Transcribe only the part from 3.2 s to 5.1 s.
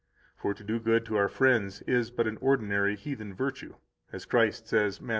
virtue, as Christ says Matt.